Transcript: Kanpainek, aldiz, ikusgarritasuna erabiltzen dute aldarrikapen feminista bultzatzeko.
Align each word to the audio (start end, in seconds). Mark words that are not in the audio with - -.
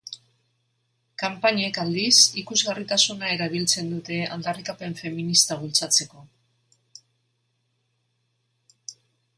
Kanpainek, 1.23 1.77
aldiz, 1.83 2.13
ikusgarritasuna 2.43 3.29
erabiltzen 3.35 3.93
dute 3.93 4.17
aldarrikapen 4.37 4.97
feminista 5.03 5.59
bultzatzeko. 5.61 6.27